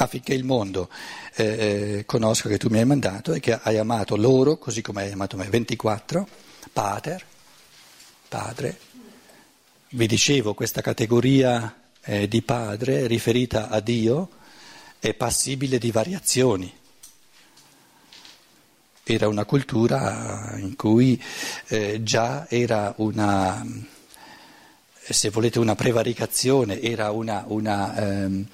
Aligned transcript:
affinché 0.00 0.32
il 0.32 0.44
mondo 0.44 0.88
eh, 1.34 1.44
eh, 1.44 2.04
conosca 2.06 2.48
che 2.48 2.58
tu 2.58 2.68
mi 2.68 2.78
hai 2.78 2.84
mandato 2.84 3.32
e 3.32 3.40
che 3.40 3.58
hai 3.60 3.78
amato 3.78 4.16
loro 4.16 4.56
così 4.56 4.80
come 4.80 5.02
hai 5.02 5.12
amato 5.12 5.36
me. 5.36 5.48
24, 5.48 6.28
pater, 6.72 7.24
padre. 8.28 8.78
Vi 9.90 10.06
dicevo, 10.06 10.54
questa 10.54 10.82
categoria 10.82 11.74
eh, 12.02 12.28
di 12.28 12.42
padre 12.42 13.06
riferita 13.06 13.68
a 13.68 13.80
Dio 13.80 14.30
è 15.00 15.14
passibile 15.14 15.78
di 15.78 15.90
variazioni. 15.90 16.72
Era 19.02 19.26
una 19.26 19.46
cultura 19.46 20.54
in 20.58 20.76
cui 20.76 21.20
eh, 21.68 22.02
già 22.04 22.46
era 22.48 22.92
una, 22.98 23.66
se 24.92 25.30
volete, 25.30 25.58
una 25.58 25.74
prevaricazione, 25.74 26.80
era 26.80 27.10
una, 27.10 27.44
una 27.48 27.96
ehm, 27.96 28.46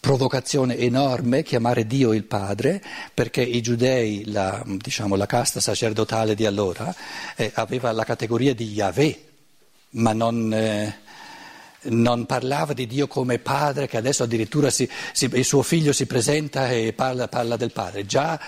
provocazione 0.00 0.78
enorme 0.78 1.42
chiamare 1.42 1.86
Dio 1.86 2.14
il 2.14 2.24
Padre, 2.24 2.82
perché 3.12 3.42
i 3.42 3.60
giudei, 3.60 4.24
la, 4.30 4.62
diciamo, 4.66 5.14
la 5.14 5.26
casta 5.26 5.60
sacerdotale 5.60 6.34
di 6.34 6.46
allora, 6.46 6.92
eh, 7.36 7.52
aveva 7.54 7.92
la 7.92 8.04
categoria 8.04 8.54
di 8.54 8.72
Yahweh, 8.72 9.24
ma 9.90 10.14
non, 10.14 10.52
eh, 10.54 11.00
non, 11.82 12.24
parlava 12.24 12.72
di 12.72 12.86
Dio 12.86 13.06
come 13.08 13.38
Padre, 13.38 13.88
che 13.88 13.98
adesso 13.98 14.22
addirittura 14.22 14.70
si, 14.70 14.88
si, 15.12 15.28
il 15.34 15.44
suo 15.44 15.62
figlio 15.62 15.92
si 15.92 16.06
presenta 16.06 16.70
e 16.70 16.94
parla, 16.94 17.28
parla 17.28 17.56
del 17.56 17.72
Padre. 17.72 18.06
Già, 18.06 18.40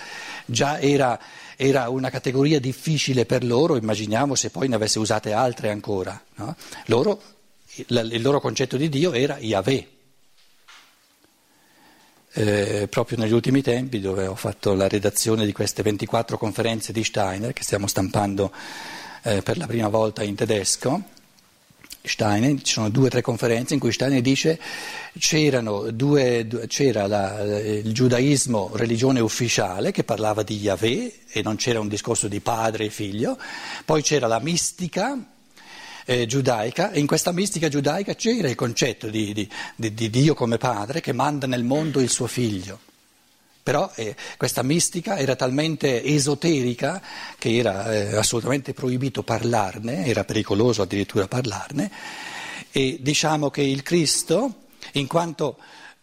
già 0.45 0.79
era, 0.79 1.19
era, 1.55 1.87
una 1.89 2.09
categoria 2.09 2.59
difficile 2.59 3.27
per 3.27 3.43
loro, 3.43 3.77
immaginiamo 3.77 4.33
se 4.33 4.49
poi 4.49 4.67
ne 4.67 4.75
avesse 4.75 4.97
usate 4.97 5.33
altre 5.33 5.69
ancora. 5.69 6.19
No? 6.35 6.55
Loro, 6.87 7.21
il, 7.75 8.21
loro 8.23 8.41
concetto 8.41 8.75
di 8.75 8.89
Dio 8.89 9.13
era 9.13 9.37
Yahweh 9.37 9.87
eh, 12.33 12.87
proprio 12.89 13.17
negli 13.17 13.31
ultimi 13.31 13.61
tempi 13.61 13.99
dove 13.99 14.25
ho 14.25 14.35
fatto 14.35 14.73
la 14.73 14.87
redazione 14.87 15.45
di 15.45 15.51
queste 15.51 15.83
24 15.83 16.37
conferenze 16.37 16.91
di 16.91 17.03
Steiner 17.03 17.53
che 17.53 17.63
stiamo 17.63 17.87
stampando 17.87 18.51
eh, 19.23 19.41
per 19.41 19.57
la 19.57 19.67
prima 19.67 19.87
volta 19.87 20.23
in 20.23 20.35
tedesco. 20.35 21.01
Steiner, 22.05 22.61
ci 22.61 22.73
sono 22.73 22.89
due 22.89 23.05
o 23.05 23.09
tre 23.09 23.21
conferenze 23.21 23.73
in 23.73 23.79
cui 23.79 23.93
Steiner 23.93 24.19
dice 24.19 24.59
due, 25.93 26.47
c'era 26.67 27.07
la, 27.07 27.41
il 27.41 27.93
giudaismo 27.93 28.71
religione 28.73 29.21
ufficiale 29.21 29.91
che 29.91 30.03
parlava 30.03 30.43
di 30.43 30.57
Yahweh 30.57 31.13
e 31.29 31.41
non 31.41 31.55
c'era 31.55 31.79
un 31.79 31.87
discorso 31.87 32.27
di 32.27 32.41
padre 32.41 32.85
e 32.85 32.89
figlio, 32.89 33.37
poi 33.85 34.01
c'era 34.01 34.27
la 34.27 34.39
mistica 34.39 35.17
eh, 36.05 36.25
giudaica 36.25 36.91
e 36.91 36.99
in 36.99 37.07
questa 37.07 37.31
mistica 37.31 37.69
giudaica 37.69 38.15
c'era 38.15 38.49
il 38.49 38.55
concetto 38.55 39.09
di, 39.09 39.33
di, 39.33 39.49
di, 39.75 39.93
di, 39.93 40.09
Dio 40.09 40.33
come 40.33 40.57
padre 40.57 41.01
che 41.01 41.13
manda 41.13 41.47
nel 41.47 41.63
mondo 41.63 41.99
il 41.99 42.09
suo 42.09 42.27
figlio. 42.27 42.79
Però 43.63 43.89
eh, 43.95 44.15
questa 44.35 44.61
mistica 44.61 45.17
era 45.17 45.35
talmente 45.35 46.03
esoterica 46.03 47.01
che 47.37 47.55
era 47.55 47.93
eh, 47.93 48.15
assolutamente 48.15 48.73
proibito 48.73 49.23
parlarne, 49.23 50.05
era 50.05 50.25
pericoloso 50.25 50.81
addirittura 50.81 51.27
parlarne 51.27 51.89
e 52.75 52.97
diciamo 52.99 53.51
che 53.51 53.61
il 53.61 53.83
Cristo, 53.83 54.65
in 54.93 55.05
quanto 55.05 55.57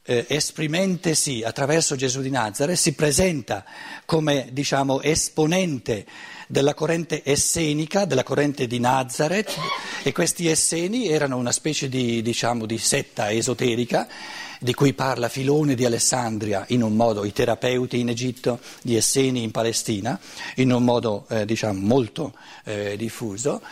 eh, 0.04 0.24
esprimentesi 0.28 1.42
attraverso 1.42 1.96
Gesù 1.96 2.20
di 2.20 2.30
Nazareth, 2.30 2.78
si 2.78 2.94
presenta 2.94 3.64
come 4.04 4.50
diciamo, 4.52 5.02
esponente 5.02 6.06
della 6.50 6.74
corrente 6.74 7.22
essenica, 7.24 8.06
della 8.06 8.24
corrente 8.24 8.66
di 8.66 8.80
Nazareth 8.80 9.56
e 10.02 10.10
questi 10.10 10.48
esseni 10.48 11.06
erano 11.06 11.36
una 11.36 11.52
specie 11.52 11.88
di, 11.88 12.22
diciamo, 12.22 12.66
di 12.66 12.76
setta 12.76 13.30
esoterica 13.30 14.08
di 14.58 14.74
cui 14.74 14.92
parla 14.92 15.28
Filone 15.28 15.76
di 15.76 15.84
Alessandria 15.84 16.64
in 16.70 16.82
un 16.82 16.96
modo, 16.96 17.24
i 17.24 17.32
terapeuti 17.32 18.00
in 18.00 18.08
Egitto, 18.08 18.58
gli 18.82 18.96
esseni 18.96 19.44
in 19.44 19.52
Palestina, 19.52 20.18
in 20.56 20.72
un 20.72 20.82
modo 20.82 21.24
eh, 21.28 21.44
diciamo, 21.44 21.78
molto 21.78 22.34
eh, 22.64 22.96
diffuso. 22.96 23.62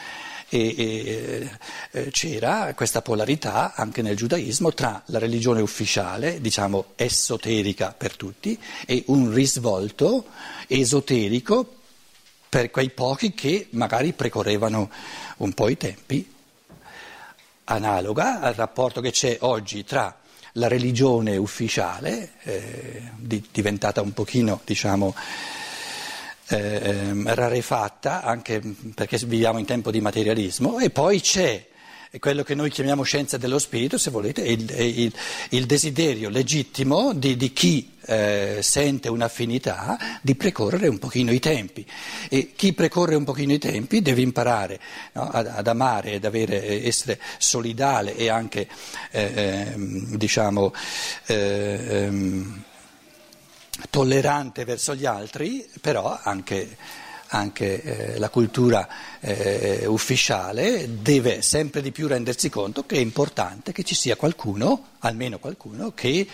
E, 0.48 0.74
e, 0.78 1.50
eh, 1.90 2.10
c'era 2.10 2.72
questa 2.74 3.02
polarità 3.02 3.74
anche 3.74 4.02
nel 4.02 4.16
giudaismo 4.16 4.72
tra 4.72 5.02
la 5.06 5.18
religione 5.18 5.60
ufficiale, 5.60 6.40
diciamo 6.40 6.92
esoterica 6.94 7.92
per 7.92 8.16
tutti, 8.16 8.58
e 8.86 9.02
un 9.08 9.34
risvolto 9.34 10.26
esoterico 10.68 11.77
per 12.48 12.70
quei 12.70 12.90
pochi 12.90 13.34
che 13.34 13.68
magari 13.70 14.12
precorrevano 14.12 14.90
un 15.38 15.52
po' 15.52 15.68
i 15.68 15.76
tempi, 15.76 16.34
analoga 17.64 18.40
al 18.40 18.54
rapporto 18.54 19.00
che 19.00 19.10
c'è 19.10 19.36
oggi 19.40 19.84
tra 19.84 20.16
la 20.52 20.68
religione 20.68 21.36
ufficiale, 21.36 22.32
eh, 22.42 23.02
diventata 23.18 24.00
un 24.00 24.12
pochino, 24.12 24.60
diciamo, 24.64 25.14
eh, 26.48 27.12
rarefatta, 27.24 28.22
anche 28.22 28.60
perché 28.94 29.18
viviamo 29.18 29.58
in 29.58 29.66
tempo 29.66 29.90
di 29.90 30.00
materialismo, 30.00 30.78
e 30.78 30.90
poi 30.90 31.20
c'è 31.20 31.66
quello 32.18 32.42
che 32.42 32.54
noi 32.54 32.70
chiamiamo 32.70 33.02
scienza 33.02 33.36
dello 33.36 33.58
spirito, 33.58 33.98
se 33.98 34.10
volete, 34.10 34.42
il, 34.42 34.70
il, 34.70 35.12
il 35.50 35.66
desiderio 35.66 36.30
legittimo 36.30 37.12
di, 37.12 37.36
di 37.36 37.52
chi 37.52 37.96
eh, 38.06 38.60
sente 38.62 39.10
un'affinità 39.10 39.98
di 40.22 40.34
precorrere 40.34 40.88
un 40.88 40.98
pochino 40.98 41.30
i 41.30 41.38
tempi. 41.38 41.86
E 42.30 42.52
chi 42.56 42.72
precorre 42.72 43.14
un 43.14 43.24
pochino 43.24 43.52
i 43.52 43.58
tempi 43.58 44.00
deve 44.00 44.22
imparare 44.22 44.80
no, 45.12 45.28
ad, 45.28 45.46
ad, 45.46 45.66
amare, 45.66 46.14
ad 46.14 46.24
avere, 46.24 46.84
essere 46.86 47.20
solidale 47.36 48.16
e 48.16 48.28
anche, 48.30 48.66
eh, 49.10 49.32
ehm, 49.34 50.16
diciamo, 50.16 50.72
eh, 51.26 51.78
ehm, 51.88 52.62
tollerante 53.90 54.64
verso 54.64 54.94
gli 54.94 55.04
altri, 55.04 55.68
però 55.80 56.18
anche 56.22 56.76
anche 57.28 57.82
eh, 57.82 58.18
la 58.18 58.28
cultura 58.28 58.88
eh, 59.20 59.84
ufficiale 59.86 61.00
deve 61.02 61.42
sempre 61.42 61.82
di 61.82 61.92
più 61.92 62.06
rendersi 62.06 62.48
conto 62.48 62.84
che 62.86 62.96
è 62.96 63.00
importante 63.00 63.72
che 63.72 63.82
ci 63.82 63.94
sia 63.94 64.16
qualcuno, 64.16 64.90
almeno 65.00 65.38
qualcuno, 65.38 65.92
che 65.92 66.26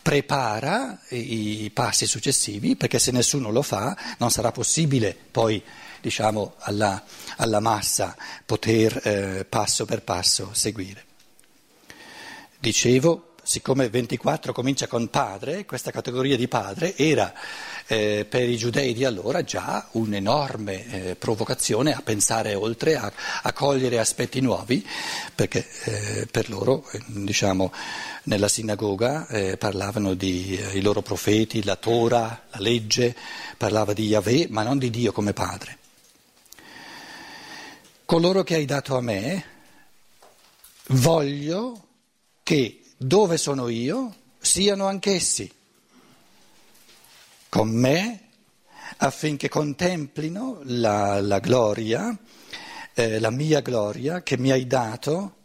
prepara 0.00 0.98
i, 1.08 1.70
passi 1.72 2.06
successivi, 2.06 2.76
perché 2.76 2.98
se 2.98 3.10
nessuno 3.10 3.50
lo 3.50 3.62
fa 3.62 3.96
non 4.18 4.30
sarà 4.30 4.52
possibile 4.52 5.16
poi 5.30 5.62
diciamo, 6.00 6.56
alla, 6.58 7.02
alla, 7.36 7.60
massa 7.60 8.14
poter 8.44 9.00
eh, 9.02 9.46
passo 9.46 9.86
per 9.86 10.02
passo 10.02 10.50
seguire. 10.52 11.04
Dicevo, 12.58 13.33
siccome 13.44 13.88
24 13.90 14.52
comincia 14.52 14.86
con 14.86 15.08
padre, 15.08 15.66
questa 15.66 15.90
categoria 15.90 16.36
di 16.36 16.48
padre 16.48 16.96
era 16.96 17.32
eh, 17.86 18.26
per 18.28 18.48
i 18.48 18.56
giudei 18.56 18.94
di 18.94 19.04
allora 19.04 19.44
già 19.44 19.86
un'enorme 19.92 20.86
eh, 21.10 21.16
provocazione 21.16 21.92
a 21.92 22.00
pensare 22.02 22.54
oltre, 22.54 22.96
a, 22.96 23.12
a 23.42 23.52
cogliere 23.52 23.98
aspetti 23.98 24.40
nuovi, 24.40 24.84
perché 25.34 25.66
eh, 25.84 26.26
per 26.30 26.48
loro, 26.48 26.88
eh, 26.90 27.00
diciamo, 27.06 27.72
nella 28.24 28.48
sinagoga 28.48 29.26
eh, 29.26 29.56
parlavano 29.58 30.14
dei 30.14 30.56
eh, 30.56 30.80
loro 30.80 31.02
profeti, 31.02 31.62
la 31.62 31.76
Torah, 31.76 32.46
la 32.50 32.58
legge, 32.60 33.14
parlava 33.58 33.92
di 33.92 34.06
Yahweh, 34.06 34.46
ma 34.48 34.62
non 34.62 34.78
di 34.78 34.90
Dio 34.90 35.12
come 35.12 35.34
padre. 35.34 35.78
Coloro 38.06 38.42
che 38.42 38.54
hai 38.54 38.64
dato 38.64 38.96
a 38.96 39.00
me, 39.00 39.44
voglio 40.88 41.82
che 42.42 42.83
dove 43.04 43.36
sono 43.36 43.68
io 43.68 44.14
siano 44.38 44.86
anch'essi 44.86 45.52
con 47.50 47.68
me 47.68 48.28
affinché 48.96 49.48
contemplino 49.48 50.60
la, 50.64 51.20
la 51.20 51.38
gloria, 51.38 52.16
eh, 52.94 53.20
la 53.20 53.30
mia 53.30 53.60
gloria 53.60 54.22
che 54.22 54.38
mi 54.38 54.50
hai 54.50 54.66
dato 54.66 55.36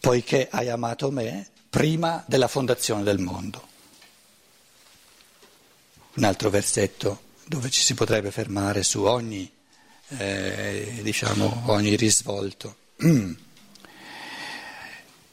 poiché 0.00 0.48
hai 0.50 0.68
amato 0.68 1.10
me 1.10 1.48
prima 1.70 2.24
della 2.26 2.48
fondazione 2.48 3.04
del 3.04 3.18
mondo. 3.18 3.66
Un 6.14 6.24
altro 6.24 6.50
versetto 6.50 7.22
dove 7.44 7.70
ci 7.70 7.80
si 7.80 7.94
potrebbe 7.94 8.32
fermare 8.32 8.82
su 8.82 9.04
ogni, 9.04 9.50
eh, 10.08 10.98
diciamo, 11.00 11.62
ogni 11.66 11.94
risvolto. 11.94 12.76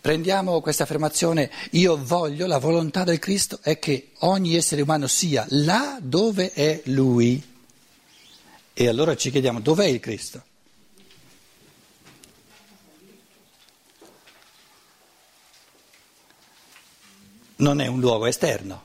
Prendiamo 0.06 0.62
questa 0.62 0.84
affermazione, 0.84 1.50
io 1.72 1.98
voglio, 2.00 2.46
la 2.46 2.60
volontà 2.60 3.04
del 3.04 3.18
Cristo 3.18 3.58
è 3.64 3.80
che 3.80 4.12
ogni 4.20 4.56
essere 4.56 4.84
umano 4.84 5.08
sia 5.08 5.48
là 5.50 5.98
dove 6.00 6.54
è 6.54 6.80
Lui. 6.86 7.44
E 8.72 8.88
allora 8.88 9.16
ci 9.16 9.32
chiediamo, 9.32 9.62
dov'è 9.62 9.88
il 9.88 10.00
Cristo? 10.00 10.44
Non 17.56 17.82
è 17.82 17.88
un 17.88 18.00
luogo 18.00 18.28
esterno, 18.28 18.84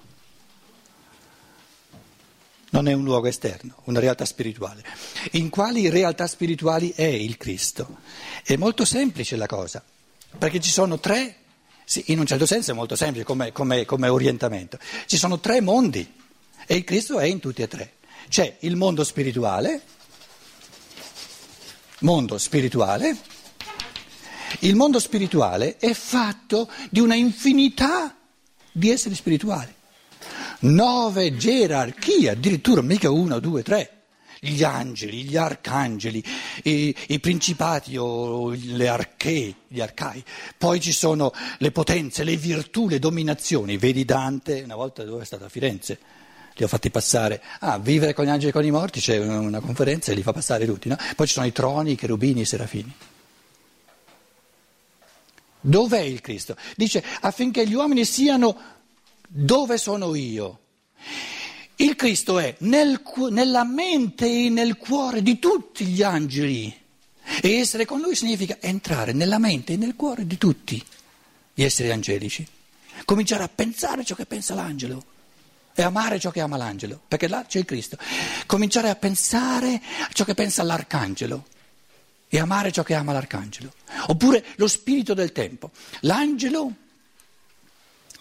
non 2.70 2.88
è 2.88 2.94
un 2.94 3.04
luogo 3.04 3.26
esterno, 3.26 3.74
una 3.84 4.00
realtà 4.00 4.24
spirituale. 4.24 4.82
In 5.32 5.50
quali 5.50 5.90
realtà 5.90 6.26
spirituali 6.26 6.94
è 6.96 7.04
il 7.04 7.36
Cristo? 7.36 7.98
È 8.42 8.56
molto 8.56 8.86
semplice 8.86 9.36
la 9.36 9.46
cosa. 9.46 9.84
Perché 10.38 10.60
ci 10.60 10.70
sono 10.70 10.98
tre 10.98 11.36
Sì, 11.84 12.04
in 12.12 12.20
un 12.20 12.26
certo 12.26 12.46
senso 12.46 12.70
è 12.70 12.74
molto 12.74 12.94
semplice 12.94 13.24
come, 13.24 13.50
come, 13.50 13.84
come 13.84 14.06
orientamento. 14.06 14.78
Ci 15.06 15.16
sono 15.16 15.40
tre 15.40 15.60
mondi 15.60 16.08
e 16.64 16.76
il 16.76 16.84
Cristo 16.84 17.18
è 17.18 17.24
in 17.24 17.40
tutti 17.40 17.62
e 17.62 17.66
tre. 17.66 17.94
C'è 18.28 18.58
il 18.60 18.76
mondo 18.76 19.02
spirituale, 19.02 19.82
mondo 22.00 22.38
spirituale, 22.38 23.16
il 24.60 24.76
mondo 24.76 25.00
spirituale 25.00 25.78
è 25.78 25.92
fatto 25.92 26.70
di 26.90 27.00
una 27.00 27.16
infinità 27.16 28.16
di 28.70 28.88
esseri 28.88 29.16
spirituali, 29.16 29.74
nove 30.60 31.36
gerarchie, 31.36 32.30
addirittura 32.30 32.82
mica 32.82 33.10
uno, 33.10 33.40
due, 33.40 33.64
tre 33.64 33.99
gli 34.40 34.64
angeli, 34.64 35.24
gli 35.24 35.36
arcangeli, 35.36 36.24
i, 36.64 36.94
i 37.08 37.20
principati 37.20 37.96
o 37.96 38.50
le 38.50 38.88
archee, 38.88 39.54
gli 39.68 39.80
arcai. 39.80 40.24
Poi 40.56 40.80
ci 40.80 40.92
sono 40.92 41.32
le 41.58 41.70
potenze, 41.70 42.24
le 42.24 42.36
virtù, 42.36 42.88
le 42.88 42.98
dominazioni. 42.98 43.76
Vedi 43.76 44.04
Dante, 44.04 44.62
una 44.62 44.76
volta 44.76 45.04
dove 45.04 45.22
è 45.22 45.26
stato 45.26 45.44
a 45.44 45.48
Firenze, 45.50 45.98
li 46.54 46.64
ho 46.64 46.68
fatti 46.68 46.90
passare. 46.90 47.42
Ah, 47.60 47.78
vivere 47.78 48.14
con 48.14 48.24
gli 48.24 48.30
angeli 48.30 48.48
e 48.48 48.52
con 48.52 48.64
i 48.64 48.70
morti, 48.70 49.00
c'è 49.00 49.18
una 49.18 49.60
conferenza 49.60 50.10
e 50.10 50.14
li 50.14 50.22
fa 50.22 50.32
passare 50.32 50.64
tutti. 50.64 50.88
No? 50.88 50.96
Poi 51.14 51.26
ci 51.26 51.34
sono 51.34 51.46
i 51.46 51.52
troni, 51.52 51.92
i 51.92 51.96
cherubini, 51.96 52.40
i 52.40 52.46
serafini. 52.46 52.94
Dov'è 55.62 56.00
il 56.00 56.22
Cristo? 56.22 56.56
Dice 56.74 57.04
affinché 57.20 57.66
gli 57.66 57.74
uomini 57.74 58.06
siano 58.06 58.56
dove 59.28 59.76
sono 59.76 60.14
io. 60.14 60.58
Il 61.80 61.96
Cristo 61.96 62.38
è 62.38 62.54
nel, 62.58 63.00
nella 63.30 63.64
mente 63.64 64.26
e 64.26 64.50
nel 64.50 64.76
cuore 64.76 65.22
di 65.22 65.38
tutti 65.38 65.86
gli 65.86 66.02
angeli. 66.02 66.78
E 67.40 67.54
essere 67.54 67.86
con 67.86 68.00
lui 68.00 68.14
significa 68.14 68.58
entrare 68.60 69.14
nella 69.14 69.38
mente 69.38 69.72
e 69.72 69.76
nel 69.78 69.96
cuore 69.96 70.26
di 70.26 70.36
tutti 70.36 70.82
gli 71.54 71.62
esseri 71.62 71.90
angelici, 71.90 72.46
cominciare 73.06 73.44
a 73.44 73.48
pensare 73.48 74.04
ciò 74.04 74.14
che 74.14 74.26
pensa 74.26 74.54
l'angelo 74.54 75.02
e 75.72 75.80
amare 75.80 76.20
ciò 76.20 76.30
che 76.30 76.40
ama 76.40 76.58
l'angelo, 76.58 77.00
perché 77.08 77.28
là 77.28 77.46
c'è 77.48 77.60
il 77.60 77.64
Cristo, 77.64 77.96
cominciare 78.44 78.90
a 78.90 78.96
pensare 78.96 79.80
ciò 80.12 80.24
che 80.24 80.34
pensa 80.34 80.62
l'arcangelo 80.62 81.46
e 82.28 82.38
amare 82.38 82.72
ciò 82.72 82.82
che 82.82 82.92
ama 82.92 83.12
l'arcangelo, 83.12 83.72
oppure 84.08 84.44
lo 84.56 84.68
spirito 84.68 85.14
del 85.14 85.32
tempo. 85.32 85.70
L'angelo 86.00 86.74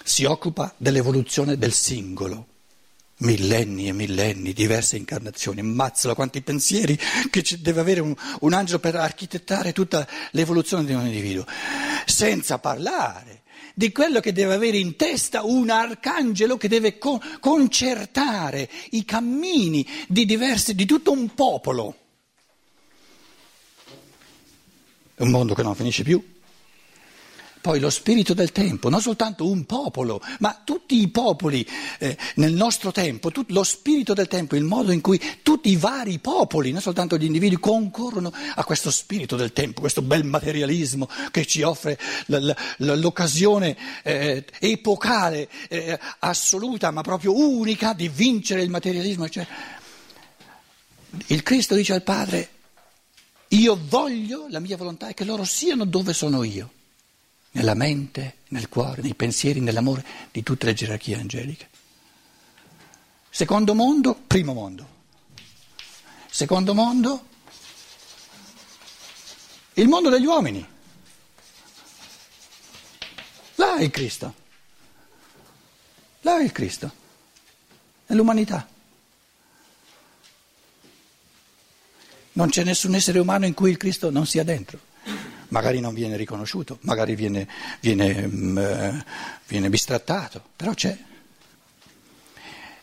si 0.01 0.23
occupa 0.23 0.73
dell'evoluzione 0.77 1.57
del 1.57 1.73
singolo 1.73 2.48
millenni 3.19 3.87
e 3.87 3.93
millenni, 3.93 4.53
diverse 4.53 4.97
incarnazioni, 4.97 5.61
mazzala 5.61 6.13
quanti 6.13 6.41
pensieri 6.41 6.97
che 7.29 7.43
deve 7.59 7.79
avere 7.79 7.99
un, 8.01 8.15
un, 8.41 8.53
angelo 8.53 8.79
per 8.79 8.95
architettare 8.95 9.73
tutta 9.73 10.07
l'evoluzione 10.31 10.85
di 10.85 10.93
un 10.93 11.05
individuo, 11.05 11.45
senza 12.05 12.59
parlare 12.59 13.43
di 13.73 13.91
quello 13.91 14.19
che 14.19 14.33
deve 14.33 14.55
avere 14.55 14.77
in 14.77 14.95
testa 14.95 15.43
un 15.43 15.69
arcangelo 15.69 16.57
che 16.57 16.67
deve 16.67 16.97
co- 16.97 17.21
concertare 17.39 18.69
i 18.91 19.05
cammini 19.05 19.87
di, 20.07 20.25
diversi, 20.25 20.75
di 20.75 20.85
tutto 20.85 21.11
un 21.11 21.33
popolo. 21.33 21.95
Un 25.15 25.29
mondo 25.29 25.53
che 25.53 25.63
non 25.63 25.75
finisce 25.75 26.03
più. 26.03 26.21
Poi 27.61 27.81
lo 27.81 27.89
spirito 27.89 28.33
del 28.33 28.53
tempo, 28.53 28.87
non 28.87 29.01
soltanto 29.01 29.45
un 29.45 29.65
popolo, 29.65 30.21
ma 30.39 30.61
tutti 30.63 31.01
i 31.01 31.09
popoli 31.09 31.67
eh, 31.97 32.17
nel 32.35 32.53
nostro 32.53 32.93
tempo, 32.93 33.31
tut, 33.31 33.51
lo 33.51 33.63
spirito 33.63 34.13
del 34.13 34.29
tempo, 34.29 34.55
il 34.55 34.63
modo 34.63 34.93
in 34.93 35.01
cui 35.01 35.21
tutti 35.43 35.69
i 35.69 35.75
vari 35.75 36.19
popoli, 36.19 36.71
non 36.71 36.79
soltanto 36.79 37.17
gli 37.17 37.25
individui, 37.25 37.59
concorrono 37.59 38.31
a 38.55 38.63
questo 38.63 38.89
spirito 38.91 39.35
del 39.35 39.51
tempo, 39.51 39.81
questo 39.81 40.01
bel 40.01 40.23
materialismo 40.23 41.09
che 41.31 41.45
ci 41.45 41.61
offre 41.61 41.99
l- 42.27 42.37
l- 42.37 42.99
l'occasione 42.99 43.75
eh, 44.03 44.45
epocale, 44.59 45.49
eh, 45.67 45.99
assoluta, 46.19 46.91
ma 46.91 47.01
proprio 47.01 47.35
unica 47.35 47.91
di 47.91 48.07
vincere 48.07 48.61
il 48.61 48.69
materialismo. 48.69 49.27
Cioè, 49.27 49.45
il 51.27 51.43
Cristo 51.43 51.75
dice 51.75 51.91
al 51.91 52.03
Padre, 52.03 52.49
io 53.49 53.77
voglio, 53.89 54.45
la 54.49 54.59
mia 54.59 54.77
volontà 54.77 55.09
è 55.09 55.13
che 55.13 55.25
loro 55.25 55.43
siano 55.43 55.83
dove 55.83 56.13
sono 56.13 56.43
io 56.43 56.71
nella 57.59 57.73
mente, 57.73 58.37
nel 58.49 58.69
cuore, 58.69 59.01
nei 59.01 59.15
pensieri, 59.15 59.59
nell'amore 59.59 60.05
di 60.31 60.43
tutte 60.43 60.65
le 60.65 60.73
gerarchie 60.73 61.15
angeliche. 61.15 61.67
Secondo 63.29 63.75
mondo, 63.75 64.15
primo 64.15 64.53
mondo. 64.53 64.97
Secondo 66.29 66.73
mondo, 66.73 67.25
il 69.73 69.87
mondo 69.89 70.09
degli 70.09 70.25
uomini. 70.25 70.65
Là 73.55 73.75
è 73.75 73.83
il 73.83 73.91
Cristo. 73.91 74.33
Là 76.21 76.39
è 76.39 76.43
il 76.43 76.53
Cristo. 76.53 76.91
È 78.05 78.13
l'umanità. 78.13 78.67
Non 82.33 82.49
c'è 82.49 82.63
nessun 82.63 82.95
essere 82.95 83.19
umano 83.19 83.45
in 83.45 83.53
cui 83.53 83.69
il 83.69 83.77
Cristo 83.77 84.09
non 84.09 84.25
sia 84.25 84.45
dentro 84.45 84.87
magari 85.49 85.79
non 85.79 85.93
viene 85.93 86.15
riconosciuto, 86.15 86.79
magari 86.81 87.15
viene, 87.15 87.47
viene, 87.79 88.27
mm, 88.27 88.99
viene 89.47 89.69
bistrattato, 89.69 90.43
però 90.55 90.73
c'è. 90.73 90.97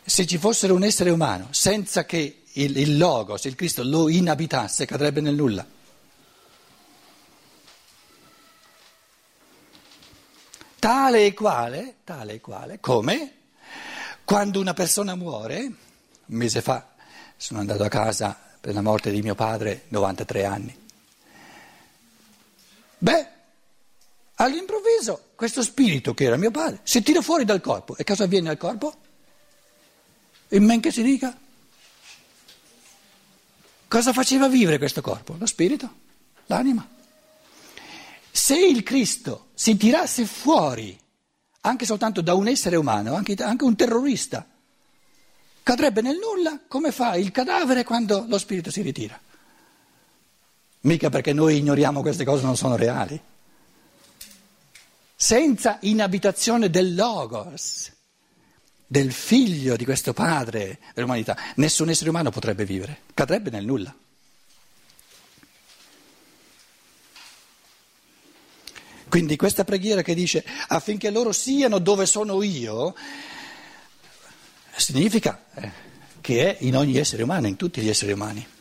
Se 0.04 0.26
ci 0.26 0.38
fosse 0.38 0.66
un 0.68 0.84
essere 0.84 1.10
umano 1.10 1.48
senza 1.50 2.04
che 2.04 2.42
il, 2.52 2.76
il 2.76 2.96
Logos, 2.96 3.44
il 3.44 3.54
Cristo, 3.54 3.82
lo 3.82 4.08
inabitasse, 4.08 4.86
cadrebbe 4.86 5.20
nel 5.20 5.34
nulla. 5.34 5.66
Tale 10.78 11.26
e 11.26 11.34
quale, 11.34 11.96
tale 12.04 12.34
e 12.34 12.40
quale, 12.40 12.78
come 12.78 13.32
quando 14.24 14.60
una 14.60 14.74
persona 14.74 15.14
muore, 15.14 15.60
un 15.60 15.74
mese 16.26 16.60
fa 16.60 16.94
sono 17.36 17.60
andato 17.60 17.82
a 17.82 17.88
casa 17.88 18.38
per 18.60 18.74
la 18.74 18.82
morte 18.82 19.10
di 19.10 19.22
mio 19.22 19.34
padre, 19.34 19.84
93 19.88 20.44
anni. 20.44 20.85
Beh, 22.98 23.28
all'improvviso 24.36 25.30
questo 25.34 25.62
spirito 25.62 26.14
che 26.14 26.24
era 26.24 26.36
mio 26.36 26.50
padre 26.50 26.80
si 26.82 27.02
tira 27.02 27.20
fuori 27.20 27.44
dal 27.44 27.60
corpo. 27.60 27.96
E 27.96 28.04
cosa 28.04 28.24
avviene 28.24 28.48
al 28.48 28.56
corpo? 28.56 28.94
In 30.48 30.64
men 30.64 30.80
che 30.80 30.90
si 30.90 31.02
dica? 31.02 31.36
Cosa 33.88 34.12
faceva 34.12 34.48
vivere 34.48 34.78
questo 34.78 35.00
corpo? 35.00 35.36
Lo 35.38 35.46
spirito, 35.46 35.92
l'anima. 36.46 36.86
Se 38.30 38.58
il 38.58 38.82
Cristo 38.82 39.48
si 39.54 39.76
tirasse 39.76 40.26
fuori 40.26 40.98
anche 41.62 41.84
soltanto 41.84 42.20
da 42.20 42.34
un 42.34 42.46
essere 42.46 42.76
umano, 42.76 43.14
anche, 43.14 43.34
anche 43.34 43.64
un 43.64 43.74
terrorista, 43.74 44.46
cadrebbe 45.62 46.00
nel 46.00 46.16
nulla 46.16 46.60
come 46.68 46.92
fa 46.92 47.16
il 47.16 47.32
cadavere 47.32 47.82
quando 47.82 48.24
lo 48.28 48.38
spirito 48.38 48.70
si 48.70 48.82
ritira. 48.82 49.20
Mica 50.86 51.10
perché 51.10 51.32
noi 51.32 51.58
ignoriamo 51.58 52.00
queste 52.00 52.24
cose 52.24 52.44
non 52.44 52.56
sono 52.56 52.76
reali. 52.76 53.20
Senza 55.16 55.78
inabitazione 55.80 56.70
del 56.70 56.94
Logos, 56.94 57.90
del 58.86 59.12
figlio 59.12 59.74
di 59.74 59.84
questo 59.84 60.12
padre 60.12 60.78
dell'umanità, 60.94 61.36
nessun 61.56 61.88
essere 61.88 62.10
umano 62.10 62.30
potrebbe 62.30 62.64
vivere, 62.64 63.00
cadrebbe 63.14 63.50
nel 63.50 63.64
nulla. 63.64 63.94
Quindi 69.08 69.36
questa 69.36 69.64
preghiera 69.64 70.02
che 70.02 70.14
dice 70.14 70.44
affinché 70.68 71.10
loro 71.10 71.32
siano 71.32 71.78
dove 71.78 72.06
sono 72.06 72.42
io, 72.42 72.94
significa 74.76 75.46
eh, 75.54 75.72
che 76.20 76.56
è 76.56 76.64
in 76.64 76.76
ogni 76.76 76.96
essere 76.96 77.24
umano, 77.24 77.48
in 77.48 77.56
tutti 77.56 77.80
gli 77.80 77.88
esseri 77.88 78.12
umani 78.12 78.54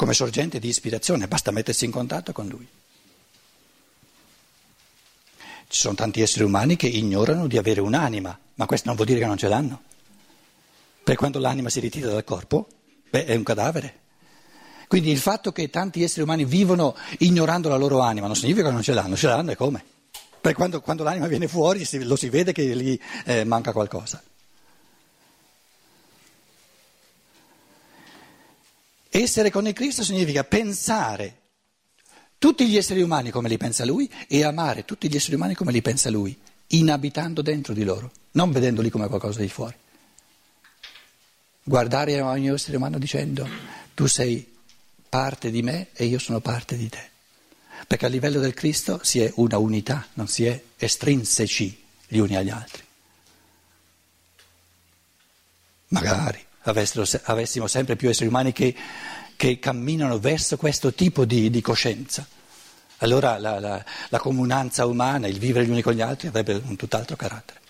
come 0.00 0.14
sorgente 0.14 0.58
di 0.58 0.68
ispirazione, 0.68 1.28
basta 1.28 1.50
mettersi 1.50 1.84
in 1.84 1.90
contatto 1.90 2.32
con 2.32 2.48
lui. 2.48 2.66
Ci 5.68 5.78
sono 5.78 5.94
tanti 5.94 6.22
esseri 6.22 6.42
umani 6.42 6.76
che 6.76 6.86
ignorano 6.86 7.46
di 7.46 7.58
avere 7.58 7.82
un'anima, 7.82 8.38
ma 8.54 8.64
questo 8.64 8.86
non 8.86 8.96
vuol 8.96 9.08
dire 9.08 9.20
che 9.20 9.26
non 9.26 9.36
ce 9.36 9.48
l'hanno. 9.48 9.82
Per 11.04 11.16
quando 11.16 11.38
l'anima 11.38 11.68
si 11.68 11.80
ritira 11.80 12.08
dal 12.08 12.24
corpo, 12.24 12.66
beh, 13.10 13.26
è 13.26 13.34
un 13.34 13.42
cadavere. 13.42 13.98
Quindi 14.88 15.10
il 15.10 15.18
fatto 15.18 15.52
che 15.52 15.68
tanti 15.68 16.02
esseri 16.02 16.22
umani 16.22 16.46
vivono 16.46 16.96
ignorando 17.18 17.68
la 17.68 17.76
loro 17.76 18.00
anima 18.00 18.26
non 18.26 18.36
significa 18.36 18.68
che 18.68 18.72
non 18.72 18.82
ce 18.82 18.94
l'hanno, 18.94 19.16
ce 19.16 19.26
l'hanno 19.26 19.50
e 19.50 19.56
come? 19.56 19.84
Perché 20.40 20.56
quando, 20.56 20.80
quando 20.80 21.02
l'anima 21.02 21.26
viene 21.26 21.46
fuori 21.46 21.86
lo 22.04 22.16
si 22.16 22.30
vede 22.30 22.52
che 22.52 22.64
gli 22.74 22.98
eh, 23.26 23.44
manca 23.44 23.72
qualcosa. 23.72 24.22
Essere 29.12 29.50
con 29.50 29.66
il 29.66 29.72
Cristo 29.72 30.04
significa 30.04 30.44
pensare 30.44 31.38
tutti 32.38 32.68
gli 32.68 32.76
esseri 32.76 33.02
umani 33.02 33.30
come 33.30 33.48
li 33.48 33.56
pensa 33.56 33.84
Lui 33.84 34.08
e 34.28 34.44
amare 34.44 34.84
tutti 34.84 35.10
gli 35.10 35.16
esseri 35.16 35.34
umani 35.34 35.54
come 35.54 35.72
li 35.72 35.82
pensa 35.82 36.10
Lui, 36.10 36.38
inabitando 36.68 37.42
dentro 37.42 37.74
di 37.74 37.82
loro, 37.82 38.12
non 38.32 38.52
vedendoli 38.52 38.88
come 38.88 39.08
qualcosa 39.08 39.40
di 39.40 39.48
fuori. 39.48 39.74
Guardare 41.64 42.20
ogni 42.20 42.48
essere 42.50 42.76
umano 42.76 42.98
dicendo 42.98 43.48
tu 43.94 44.06
sei 44.06 44.48
parte 45.08 45.50
di 45.50 45.62
me 45.62 45.88
e 45.92 46.04
io 46.04 46.20
sono 46.20 46.38
parte 46.38 46.76
di 46.76 46.88
te. 46.88 47.08
Perché 47.88 48.06
a 48.06 48.08
livello 48.08 48.38
del 48.38 48.54
Cristo 48.54 49.00
si 49.02 49.20
è 49.20 49.32
una 49.36 49.58
unità, 49.58 50.06
non 50.14 50.28
si 50.28 50.46
è 50.46 50.62
estrinseci 50.76 51.82
gli 52.06 52.18
uni 52.18 52.36
agli 52.36 52.50
altri. 52.50 52.84
Magari 55.88 56.46
avessimo 56.62 57.66
sempre 57.66 57.96
più 57.96 58.08
esseri 58.08 58.28
umani 58.28 58.52
che, 58.52 58.74
che 59.36 59.58
camminano 59.58 60.18
verso 60.18 60.56
questo 60.56 60.92
tipo 60.92 61.24
di, 61.24 61.50
di 61.50 61.60
coscienza. 61.60 62.26
Allora 62.98 63.38
la, 63.38 63.58
la, 63.58 63.84
la, 64.08 64.18
comunanza 64.18 64.84
umana, 64.84 65.26
il 65.26 65.38
vivere 65.38 65.64
gli 65.64 65.70
uni 65.70 65.80
con 65.80 65.94
gli 65.94 66.02
altri 66.02 66.28
avrebbe 66.28 66.60
un 66.62 66.76
tutt'altro 66.76 67.16
carattere. 67.16 67.60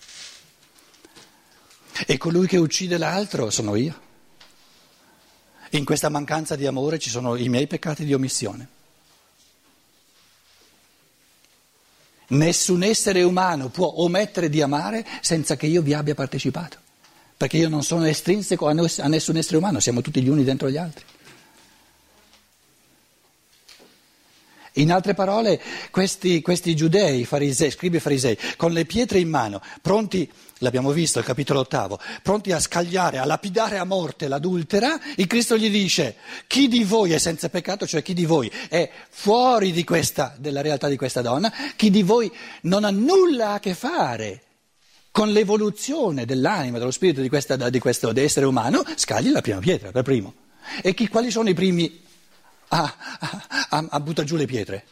E 2.07 2.17
colui 2.19 2.47
che 2.49 2.57
uccide 2.57 2.99
l'altro 2.99 3.51
sono 3.51 3.77
io. 3.77 4.09
In 5.71 5.85
questa 5.85 6.09
mancanza 6.09 6.57
di 6.57 6.67
amore 6.67 6.99
ci 6.99 7.11
sono 7.11 7.37
i 7.37 7.49
miei 7.49 7.69
peccati 7.69 8.05
di 8.05 8.13
omissione. 8.13 8.79
Nessun 12.29 12.83
essere 12.83 13.23
umano 13.23 13.69
può 13.69 13.87
omettere 13.99 14.49
di 14.49 14.61
amare 14.63 15.07
senza 15.21 15.57
che 15.57 15.67
io 15.67 15.83
vi 15.83 15.95
abbia 15.95 16.15
partecipato, 16.15 16.79
perché 17.41 17.57
io 17.57 17.71
non 17.71 17.83
sono 17.83 18.05
estrinseco 18.05 18.69
a 18.69 18.75
nessun 18.75 19.39
essere 19.39 19.57
umano, 19.57 19.81
siamo 19.81 20.03
tutti 20.03 20.21
gli 20.21 20.29
uni 20.29 20.45
dentro 20.45 20.69
gli 20.69 20.77
altri. 20.77 21.03
In 24.75 24.93
altre 24.93 25.15
parole, 25.15 25.59
questi, 25.91 26.43
questi 26.43 26.77
giudei, 26.77 27.25
farisei, 27.25 27.71
scribi 27.71 27.99
farisei, 27.99 28.37
con 28.59 28.73
le 28.73 28.85
pietre 28.85 29.21
in 29.21 29.31
mano, 29.31 29.63
pronti, 29.81 30.31
l'abbiamo 30.59 30.93
visto 30.93 31.19
al 31.19 31.25
capitolo 31.25 31.61
ottavo, 31.61 31.99
pronti 32.23 32.53
a 32.53 32.61
scagliare, 32.61 33.17
a 33.17 33.25
lapidare 33.25 33.79
a 33.79 33.85
morte 33.85 34.29
l'adultera, 34.29 35.01
il 35.17 35.27
Cristo 35.27 35.57
gli 35.57 35.71
dice, 35.71 36.17
chi 36.47 36.69
di 36.69 36.85
voi 36.85 37.13
è 37.13 37.19
senza 37.19 37.49
peccato, 37.49 37.87
cioè 37.87 38.03
chi 38.03 38.13
di 38.13 38.27
voi 38.27 38.53
è 38.69 38.91
fuori 39.09 39.83
questa, 39.83 40.35
della 40.37 40.61
realtà 40.61 40.89
di 40.89 40.99
questa 40.99 41.23
donna, 41.23 41.51
chi 41.75 41.89
di 41.89 42.03
voi 42.03 42.31
non 42.65 42.85
ha 42.85 42.91
nulla 42.91 43.53
a 43.53 43.61
che 43.61 43.73
fare 43.73 44.43
con 45.11 45.31
l'evoluzione 45.31 46.25
dell'anima, 46.25 46.79
dello 46.79 46.91
spirito 46.91 47.21
di, 47.21 47.29
questa, 47.29 47.69
di 47.69 47.79
questo 47.79 48.13
essere 48.15 48.47
umano, 48.47 48.85
scagli 48.95 49.31
la 49.31 49.41
prima 49.41 49.59
pietra, 49.59 49.91
per 49.91 50.03
primo. 50.03 50.35
E 50.83 50.95
chi, 50.95 51.09
quali 51.09 51.31
sono 51.31 51.49
i 51.49 51.55
primi 51.55 52.03
a, 52.69 52.97
a, 53.71 53.87
a 53.91 54.01
buttare 54.01 54.27
giù 54.27 54.37
le 54.37 54.47
pietre? 54.47 54.85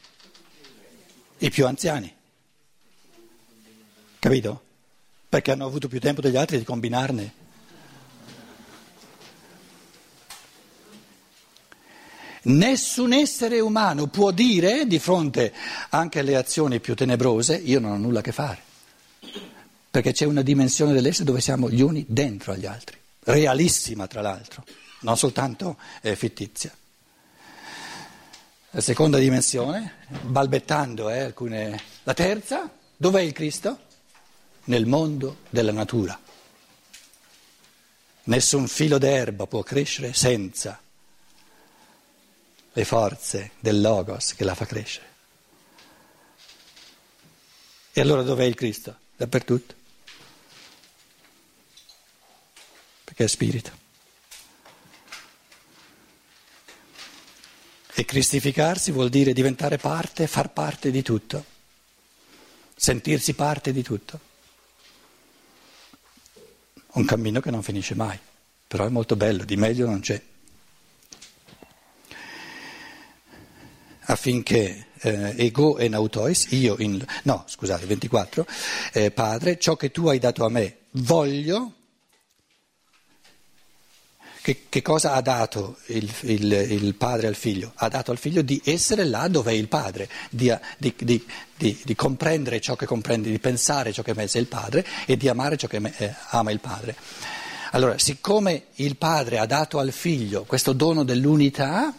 I 1.39 1.51
più 1.51 1.67
anziani. 1.67 2.13
Capito? 4.19 4.63
Perché 5.29 5.53
hanno 5.53 5.67
avuto 5.67 5.89
più 5.89 6.01
tempo 6.01 6.21
degli 6.21 6.37
altri 6.37 6.59
di 6.59 6.65
combinarne. 6.65 7.35
Nessun 12.43 13.13
essere 13.13 13.61
umano 13.61 14.07
può 14.07 14.31
dire 14.31 14.87
di 14.87 14.99
fronte 14.99 15.53
anche 15.91 16.21
alle 16.21 16.37
azioni 16.37 16.81
più 16.81 16.95
tenebrose 16.95 17.57
io 17.57 17.79
non 17.79 17.93
ho 17.93 17.97
nulla 17.99 18.21
a 18.21 18.23
che 18.23 18.33
fare, 18.33 18.63
perché 19.90 20.12
c'è 20.12 20.25
una 20.25 20.42
dimensione 20.42 20.92
dell'essere 20.92 21.25
dove 21.25 21.40
siamo 21.40 21.71
gli 21.71 21.80
uni 21.80 22.04
dentro 22.09 22.52
agli 22.52 22.66
altri, 22.66 22.99
realissima 23.25 24.07
tra 24.07 24.21
l'altro, 24.21 24.64
non 25.00 25.16
soltanto 25.16 25.78
eh, 26.02 26.16
fittizia. 26.16 26.75
La 28.73 28.80
seconda 28.83 29.18
dimensione, 29.18 29.95
balbettando 30.23 31.09
eh, 31.09 31.21
alcune... 31.21 31.80
La 32.02 32.12
terza, 32.12 32.71
dov'è 32.97 33.23
il 33.23 33.33
Cristo? 33.33 33.87
Nel 34.64 34.85
mondo 34.85 35.38
della 35.49 35.73
natura. 35.73 36.21
Nessun 38.25 38.68
filo 38.68 38.99
d'erba 38.99 39.47
può 39.47 39.62
crescere 39.62 40.12
senza 40.12 40.78
le 42.71 42.85
forze 42.85 43.52
del 43.59 43.80
Logos 43.80 44.35
che 44.35 44.45
la 44.45 44.54
fa 44.54 44.66
crescere. 44.66 45.07
E 47.92 48.00
allora 48.02 48.23
dov'è 48.23 48.45
il 48.45 48.54
Cristo? 48.54 48.95
Dappertutto. 49.16 49.75
Perché 53.09 53.25
è 53.25 53.27
spirito. 53.27 53.71
E 57.95 58.05
cristificarsi 58.05 58.93
vuol 58.93 59.09
dire 59.09 59.33
diventare 59.33 59.79
parte, 59.79 60.27
far 60.27 60.53
parte 60.53 60.91
di 60.91 61.00
tutto, 61.00 61.43
sentirsi 62.77 63.33
parte 63.33 63.73
di 63.73 63.83
tutto. 63.83 64.21
Un 66.93 67.05
cammino 67.07 67.41
che 67.41 67.50
non 67.50 67.62
finisce 67.62 67.95
mai, 67.95 68.19
però 68.67 68.85
è 68.85 68.91
molto 68.91 69.17
bello, 69.17 69.45
di 69.45 69.57
meglio 69.57 69.87
non 69.87 70.00
c'è. 70.00 70.23
Affinché 74.00 74.88
eh, 74.99 75.35
ego 75.38 75.79
e 75.79 75.88
nautois, 75.88 76.49
io 76.50 76.77
in, 76.79 77.03
no 77.23 77.45
scusate, 77.47 77.87
24, 77.87 78.47
eh, 78.93 79.11
Padre, 79.12 79.59
ciò 79.59 79.77
che 79.77 79.91
tu 79.91 80.09
hai 80.09 80.19
dato 80.19 80.45
a 80.45 80.50
me 80.50 80.81
voglio 80.91 81.73
che, 84.49 84.62
che 84.71 84.81
cosa 84.81 85.12
ha 85.12 85.21
dato 85.21 85.76
il, 85.88 86.11
il, 86.23 86.52
il, 86.52 86.95
padre 86.95 87.26
al 87.26 87.35
figlio? 87.35 87.73
Ha 87.75 87.88
dato 87.88 88.12
al 88.12 88.17
figlio 88.17 88.40
di 88.40 88.59
essere 88.64 89.05
là 89.05 89.28
dove 89.28 89.50
è 89.50 89.55
il 89.55 89.69
padre, 89.69 90.09
di, 90.31 90.50
di, 90.78 90.95
di, 91.55 91.78
di 91.85 91.95
comprendere 91.95 92.59
ciò 92.59 92.75
che 92.75 92.87
comprende, 92.87 93.31
di 93.31 93.38
pensare 93.38 93.93
ciò 93.93 94.00
che 94.00 94.14
pensa 94.14 94.38
il 94.38 94.47
padre 94.47 94.87
e 95.05 95.19
di 95.19 95.28
amare 95.28 95.59
ciò 95.59 95.67
che 95.67 95.83
eh, 95.99 96.14
ama 96.31 96.50
il 96.50 96.61
padre. 96.61 96.97
Allora, 97.73 97.99
siccome 97.99 98.69
il 98.76 98.97
padre 98.97 99.38
ha 99.38 99.45
dato 99.45 99.78
al 99.81 99.93
figlio 99.93 100.45
questo 100.45 100.73
dono 100.73 101.05
dell'unità, 101.05 101.93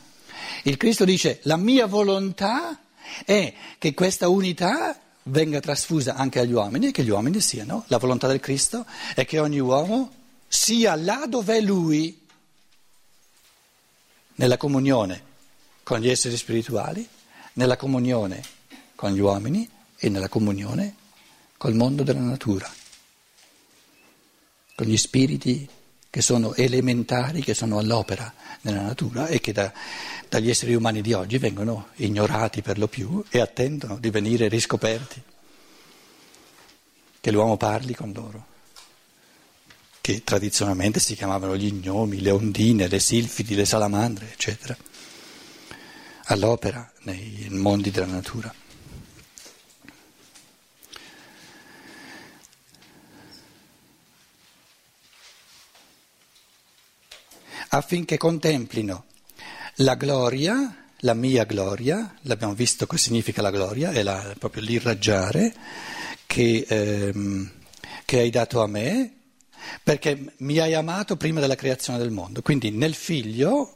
il 0.64 0.76
Cristo 0.78 1.06
dice 1.06 1.42
la 1.44 1.58
mia 1.58 1.86
volontà 1.86 2.80
è 3.26 3.54
che 3.78 3.94
questa 3.94 4.28
unità 4.28 5.00
venga 5.24 5.60
trasfusa 5.60 6.16
anche 6.16 6.40
agli 6.40 6.54
uomini 6.54 6.88
e 6.88 6.92
che 6.92 7.04
gli 7.04 7.10
uomini 7.10 7.42
siano. 7.42 7.84
La 7.90 8.00
volontà 8.00 8.26
del 8.26 8.40
Cristo 8.40 8.88
è 9.14 9.24
che 9.24 9.38
ogni 9.38 9.60
uomo 9.60 10.14
sia 10.48 10.96
là 10.96 11.28
dove 11.28 11.58
è 11.58 11.62
lui 11.62 12.19
nella 14.40 14.58
comunione 14.58 15.22
con 15.84 16.00
gli 16.00 16.10
esseri 16.10 16.38
spirituali, 16.38 17.08
nella 17.54 17.76
comunione 17.76 18.42
con 18.96 19.12
gli 19.12 19.20
uomini 19.20 19.70
e 19.98 20.08
nella 20.08 20.30
comunione 20.30 20.96
col 21.58 21.76
mondo 21.76 22.04
della 22.04 22.22
natura, 22.22 22.72
con 24.76 24.88
gli 24.88 24.96
spiriti 24.96 25.68
che 26.10 26.22
sono 26.22 26.54
elementari, 26.56 27.42
che 27.42 27.54
sono 27.54 27.80
all'opera 27.80 28.34
nella 28.62 28.82
natura 28.82 29.28
e 29.28 29.42
che 29.42 29.52
da, 29.52 29.72
dagli 30.30 30.50
esseri 30.50 30.74
umani 30.74 31.02
di 31.02 31.12
oggi 31.12 31.38
vengono 31.38 31.90
ignorati 31.96 32.62
per 32.62 32.78
lo 32.78 32.88
più 32.88 33.22
e 33.30 33.42
attendono 33.42 33.98
di 33.98 34.10
venire 34.10 34.48
riscoperti, 34.48 35.22
che 37.20 37.32
l'uomo 37.32 37.58
parli 37.58 37.94
con 37.94 38.14
loro 38.14 38.49
che 40.10 40.24
tradizionalmente 40.24 41.00
si 41.00 41.14
chiamavano 41.14 41.56
gli 41.56 41.72
gnomi, 41.72 42.20
le 42.20 42.32
ondine, 42.32 42.88
le 42.88 43.00
silfidi, 43.00 43.54
le 43.54 43.66
salamandre, 43.66 44.32
eccetera, 44.32 44.76
all'opera 46.26 46.92
nei 47.04 47.46
mondi 47.52 47.92
della 47.92 48.08
natura. 48.08 48.52
affinché 57.72 58.18
contemplino 58.18 59.06
la 59.76 59.94
gloria, 59.94 60.88
la 61.02 61.14
mia 61.14 61.44
gloria, 61.44 62.16
l'abbiamo 62.22 62.56
visto 62.56 62.88
cosa 62.88 63.04
significa 63.04 63.44
la 63.44 63.52
gloria, 63.52 63.92
è 63.92 64.02
la, 64.02 64.34
proprio 64.40 64.64
l'irraggiare 64.64 65.54
che, 66.26 66.66
ehm, 66.68 67.52
che 68.06 68.18
hai 68.18 68.32
dato 68.32 68.64
a 68.64 68.68
me 68.68 69.19
perché 69.84 70.34
mi 70.38 70.58
hai 70.60 70.74
amato 70.74 71.18
prima 71.18 71.40
della 71.40 71.56
creazione 71.56 72.00
del 72.00 72.12
mondo, 72.12 72.42
quindi 72.42 72.72
nel 72.72 72.94
figlio 72.94 73.76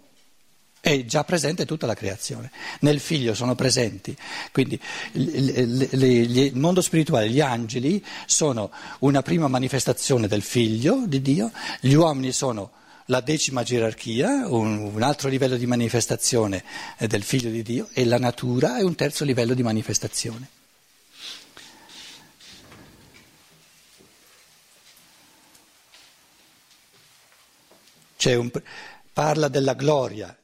è 0.80 1.06
già 1.06 1.24
presente 1.24 1.66
tutta 1.66 1.86
la 1.86 1.94
creazione, 1.94 2.52
nel 2.82 3.00
figlio 3.00 3.34
sono 3.34 3.56
presenti, 3.56 4.16
quindi 4.52 4.78
il 5.14 6.52
mondo 6.56 6.82
spirituale, 6.82 7.30
gli 7.30 7.40
angeli 7.40 8.04
sono 8.26 8.70
una 9.00 9.22
prima 9.22 9.48
manifestazione 9.48 10.28
del 10.28 10.42
figlio 10.42 11.06
di 11.08 11.22
Dio, 11.22 11.52
gli 11.80 11.94
uomini 11.94 12.34
sono 12.34 12.72
la 13.08 13.22
decima 13.22 13.64
gerarchia, 13.64 14.48
un, 14.48 15.02
altro 15.02 15.30
livello 15.30 15.58
di 15.58 15.66
manifestazione 15.66 16.64
del 16.98 17.24
figlio 17.24 17.50
di 17.50 17.64
Dio. 17.64 17.90
E 17.94 18.06
la 18.06 18.18
natura 18.18 18.78
è 18.78 18.82
un 18.82 18.96
terzo 18.96 19.24
livello 19.24 19.54
di 19.54 19.64
manifestazione. 19.64 20.48
Un, 28.26 28.50
parla 29.12 29.48
della 29.48 29.74
gloria. 29.74 30.36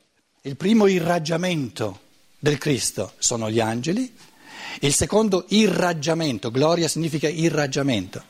Il 0.42 0.56
primo 0.56 0.88
irraggiamento 0.88 2.00
del 2.40 2.58
Cristo 2.58 3.14
sono 3.18 3.50
gli 3.50 3.60
angeli, 3.60 4.14
il 4.82 4.94
secondo 4.94 5.46
irraggiamento, 5.50 6.52
gloria 6.52 6.88
significa 6.88 7.28
irraggiamento. 7.28 8.24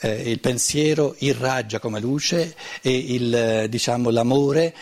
Eh, 0.00 0.30
il 0.30 0.38
pensiero 0.38 1.16
irraggia 1.18 1.80
come 1.80 2.00
luce 2.00 2.54
e 2.82 2.96
il, 2.96 3.66
diciamo, 3.68 4.10
l'amore 4.10 4.74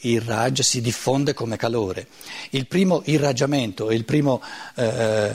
irraggia, 0.00 0.62
si 0.62 0.80
diffonde 0.80 1.34
come 1.34 1.56
calore. 1.56 2.08
Il 2.50 2.66
primo 2.66 3.02
irraggiamento, 3.06 3.90
il 3.90 4.04
primo, 4.04 4.42
eh, 4.74 5.32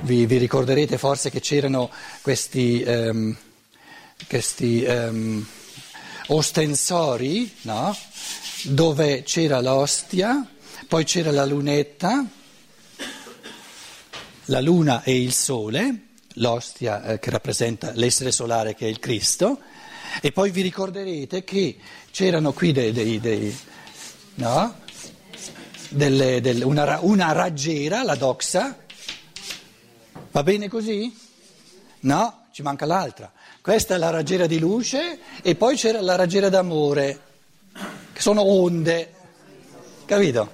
vi, 0.00 0.26
vi, 0.26 0.38
ricorderete 0.38 0.98
forse 0.98 1.30
che 1.30 1.40
c'erano 1.40 1.90
questi, 2.22 2.82
ehm, 2.82 3.36
questi 4.28 4.82
ehm, 4.82 5.46
ostensori, 6.32 7.52
no? 7.62 7.96
dove 8.64 9.22
c'era 9.22 9.60
l'ostia, 9.60 10.46
poi 10.88 11.04
c'era 11.04 11.30
la 11.30 11.44
lunetta, 11.44 12.24
la 14.46 14.60
luna 14.60 15.02
e 15.02 15.20
il 15.20 15.32
sole, 15.32 16.06
l'ostia 16.34 17.04
eh, 17.04 17.18
che 17.18 17.30
rappresenta 17.30 17.92
l'essere 17.94 18.32
solare 18.32 18.74
che 18.74 18.86
è 18.86 18.88
il 18.88 18.98
Cristo, 18.98 19.60
e 20.20 20.32
poi 20.32 20.50
vi 20.50 20.62
ricorderete 20.62 21.44
che 21.44 21.76
c'erano 22.10 22.52
qui 22.52 22.72
dei, 22.72 22.92
dei, 22.92 23.20
dei 23.20 23.58
no? 24.34 24.80
Delle, 25.88 26.40
delle, 26.40 26.64
una, 26.64 27.00
una 27.02 27.32
raggiera, 27.32 28.02
la 28.02 28.14
doxa, 28.14 28.78
va 30.30 30.42
bene 30.42 30.68
così? 30.68 31.14
No, 32.00 32.46
ci 32.52 32.62
manca 32.62 32.86
l'altra. 32.86 33.30
Questa 33.62 33.94
è 33.94 33.98
la 33.98 34.10
raggiera 34.10 34.46
di 34.46 34.58
luce 34.58 35.20
e 35.40 35.54
poi 35.54 35.76
c'era 35.76 36.00
la 36.00 36.16
raggiera 36.16 36.48
d'amore, 36.48 37.20
che 38.12 38.20
sono 38.20 38.42
onde, 38.42 39.12
capito? 40.04 40.52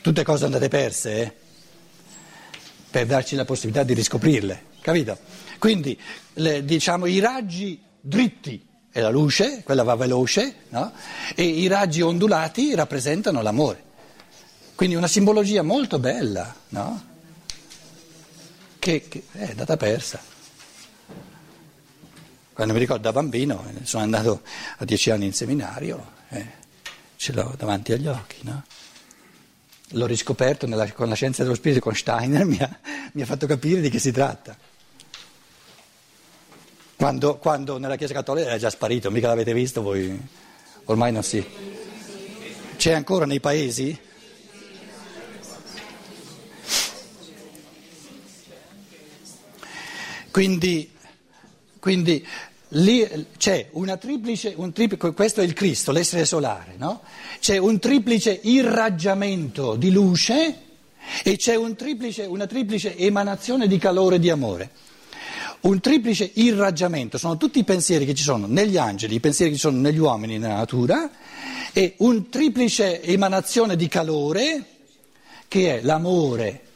Tutte 0.00 0.24
cose 0.24 0.44
andate 0.44 0.66
perse, 0.66 1.22
eh? 1.22 1.32
per 2.90 3.06
darci 3.06 3.36
la 3.36 3.44
possibilità 3.44 3.84
di 3.84 3.94
riscoprirle, 3.94 4.64
capito? 4.80 5.16
Quindi 5.60 5.96
le, 6.32 6.64
diciamo 6.64 7.06
i 7.06 7.20
raggi 7.20 7.80
dritti 8.00 8.66
è 8.90 9.00
la 9.00 9.10
luce, 9.10 9.62
quella 9.62 9.84
va 9.84 9.94
veloce, 9.94 10.64
no? 10.70 10.92
e 11.36 11.44
i 11.44 11.68
raggi 11.68 12.00
ondulati 12.00 12.74
rappresentano 12.74 13.40
l'amore. 13.40 13.84
Quindi 14.74 14.96
una 14.96 15.06
simbologia 15.06 15.62
molto 15.62 16.00
bella, 16.00 16.52
no? 16.70 17.09
Che, 18.80 19.06
che, 19.06 19.22
è 19.30 19.50
andata 19.50 19.76
persa. 19.76 20.20
Quando 22.52 22.72
mi 22.74 22.80
ricordo 22.80 23.02
da 23.02 23.12
bambino, 23.12 23.64
sono 23.84 24.02
andato 24.02 24.42
a 24.78 24.84
dieci 24.84 25.10
anni 25.10 25.26
in 25.26 25.32
seminario, 25.32 26.14
eh, 26.30 26.46
ce 27.14 27.32
l'ho 27.32 27.54
davanti 27.56 27.92
agli 27.92 28.08
occhi, 28.08 28.38
no? 28.42 28.64
l'ho 29.92 30.06
riscoperto 30.06 30.66
nella, 30.66 30.90
con 30.92 31.08
la 31.08 31.14
scienza 31.14 31.42
dello 31.42 31.54
spirito, 31.54 31.80
con 31.80 31.94
Steiner, 31.94 32.44
mi 32.46 32.58
ha, 32.58 32.78
mi 33.12 33.22
ha 33.22 33.26
fatto 33.26 33.46
capire 33.46 33.80
di 33.80 33.88
che 33.88 33.98
si 33.98 34.10
tratta. 34.10 34.56
Quando, 36.96 37.38
quando, 37.38 37.78
nella 37.78 37.96
Chiesa 37.96 38.12
Cattolica 38.12 38.48
era 38.48 38.58
già 38.58 38.68
sparito, 38.68 39.10
mica 39.10 39.28
l'avete 39.28 39.54
visto 39.54 39.80
voi, 39.80 40.20
ormai 40.84 41.12
non 41.12 41.22
si. 41.22 41.42
C'è 42.76 42.92
ancora 42.92 43.24
nei 43.24 43.40
paesi? 43.40 43.98
Quindi, 50.30 50.90
quindi 51.78 52.24
Lì 52.74 53.26
c'è 53.36 53.66
una 53.72 53.96
triplice, 53.96 54.52
un 54.56 54.72
triplice, 54.72 55.12
questo 55.12 55.40
è 55.40 55.44
il 55.44 55.54
Cristo, 55.54 55.90
l'essere 55.90 56.24
solare, 56.24 56.74
no? 56.76 57.00
C'è 57.40 57.56
un 57.56 57.80
triplice 57.80 58.38
irraggiamento 58.44 59.74
di 59.74 59.90
luce 59.90 60.54
e 61.24 61.36
c'è 61.36 61.56
un 61.56 61.74
triplice, 61.74 62.26
una 62.26 62.46
triplice 62.46 62.96
emanazione 62.96 63.66
di 63.66 63.76
calore 63.76 64.16
e 64.16 64.18
di 64.20 64.30
amore. 64.30 64.70
Un 65.62 65.80
triplice 65.80 66.30
irraggiamento 66.34 67.18
sono 67.18 67.36
tutti 67.36 67.58
i 67.58 67.64
pensieri 67.64 68.06
che 68.06 68.14
ci 68.14 68.22
sono 68.22 68.46
negli 68.46 68.76
angeli, 68.76 69.16
i 69.16 69.20
pensieri 69.20 69.50
che 69.50 69.56
ci 69.56 69.62
sono 69.62 69.80
negli 69.80 69.98
uomini, 69.98 70.38
nella 70.38 70.54
natura, 70.54 71.10
e 71.72 71.94
un 71.98 72.28
triplice 72.28 73.02
emanazione 73.02 73.74
di 73.74 73.88
calore 73.88 74.64
che 75.48 75.78
è 75.78 75.82
l'amore, 75.82 76.66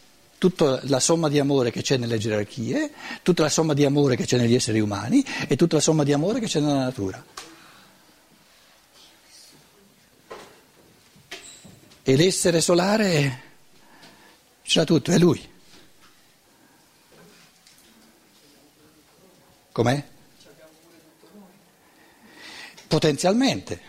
tutta 0.45 0.81
la 0.83 1.01
somma 1.01 1.31
di 1.31 1.39
amore 1.39 1.71
che 1.71 1.81
c'è 1.81 1.97
nelle 1.97 2.19
gerarchie, 2.19 2.93
tutta 3.23 3.45
la 3.45 3.49
somma 3.49 3.73
di 3.73 3.83
amore 3.83 4.15
che 4.15 4.27
c'è 4.27 4.37
negli 4.37 4.55
esseri 4.55 4.79
umani 4.79 5.25
e 5.49 5.57
tutta 5.57 5.77
la 5.77 5.81
somma 5.81 6.05
di 6.05 6.13
amore 6.13 6.39
che 6.39 6.45
c'è 6.45 6.61
nella 6.61 6.85
natura. 6.85 7.25
E 12.03 12.17
l'essere 12.17 12.61
solare 12.61 13.43
c'è 14.63 14.85
tutto, 14.85 15.13
è 15.13 15.17
lui. 15.17 15.51
Com'è? 19.73 20.05
Potenzialmente 22.87 23.81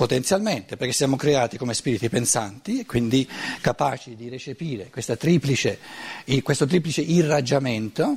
potenzialmente, 0.00 0.78
perché 0.78 0.94
siamo 0.94 1.16
creati 1.16 1.58
come 1.58 1.74
spiriti 1.74 2.08
pensanti 2.08 2.80
e 2.80 2.86
quindi 2.86 3.28
capaci 3.60 4.16
di 4.16 4.30
recepire 4.30 4.90
triplice, 5.18 5.78
questo 6.42 6.64
triplice 6.64 7.02
irraggiamento 7.02 8.16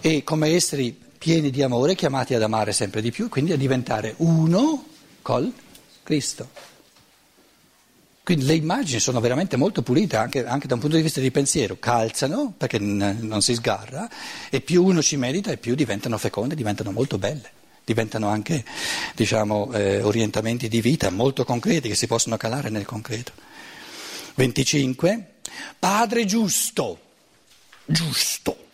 e 0.00 0.22
come 0.22 0.50
esseri 0.50 0.96
pieni 1.18 1.50
di 1.50 1.60
amore 1.60 1.96
chiamati 1.96 2.34
ad 2.34 2.42
amare 2.44 2.70
sempre 2.70 3.02
di 3.02 3.10
più 3.10 3.28
quindi 3.28 3.50
a 3.50 3.56
diventare 3.56 4.14
uno 4.18 4.86
col 5.20 5.52
Cristo. 6.04 6.48
Quindi 8.22 8.44
le 8.44 8.54
immagini 8.54 9.00
sono 9.00 9.18
veramente 9.18 9.56
molto 9.56 9.82
pulite 9.82 10.14
anche, 10.14 10.46
anche, 10.46 10.68
da 10.68 10.74
un 10.74 10.80
punto 10.80 10.94
di 10.94 11.02
vista 11.02 11.20
di 11.20 11.32
pensiero, 11.32 11.78
calzano 11.80 12.54
perché 12.56 12.78
non 12.78 13.42
si 13.42 13.54
sgarra 13.54 14.08
e 14.50 14.60
più 14.60 14.84
uno 14.84 15.02
ci 15.02 15.16
merita 15.16 15.50
e 15.50 15.56
più 15.56 15.74
diventano 15.74 16.16
feconde, 16.16 16.54
diventano 16.54 16.92
molto 16.92 17.18
belle 17.18 17.57
diventano 17.92 18.28
anche 18.28 18.64
diciamo, 19.14 19.72
eh, 19.72 20.02
orientamenti 20.02 20.68
di 20.68 20.80
vita 20.82 21.10
molto 21.10 21.44
concreti 21.44 21.88
che 21.88 21.94
si 21.94 22.06
possono 22.06 22.36
calare 22.36 22.68
nel 22.68 22.84
concreto. 22.84 23.32
25. 24.34 25.34
Padre 25.78 26.24
giusto, 26.26 27.00
giusto. 27.86 28.66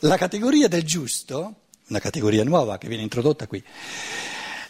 La 0.00 0.16
categoria 0.18 0.68
del 0.68 0.82
giusto, 0.82 1.54
una 1.88 1.98
categoria 2.00 2.44
nuova 2.44 2.76
che 2.76 2.86
viene 2.86 3.02
introdotta 3.02 3.46
qui, 3.46 3.64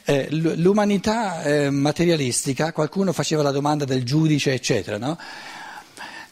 eh, 0.04 0.28
l'umanità 0.30 1.42
eh, 1.42 1.68
materialistica, 1.70 2.72
qualcuno 2.72 3.12
faceva 3.12 3.42
la 3.42 3.50
domanda 3.50 3.84
del 3.84 4.04
giudice, 4.04 4.52
eccetera, 4.52 4.98
no? 4.98 5.18